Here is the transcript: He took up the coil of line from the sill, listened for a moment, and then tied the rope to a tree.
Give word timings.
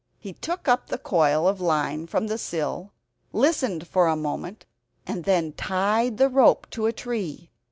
He 0.17 0.33
took 0.33 0.67
up 0.67 0.87
the 0.87 0.97
coil 0.97 1.47
of 1.47 1.61
line 1.61 2.07
from 2.07 2.25
the 2.25 2.39
sill, 2.39 2.91
listened 3.33 3.87
for 3.87 4.07
a 4.07 4.15
moment, 4.15 4.65
and 5.05 5.25
then 5.25 5.51
tied 5.53 6.17
the 6.17 6.27
rope 6.27 6.65
to 6.71 6.87
a 6.87 6.91
tree. 6.91 7.51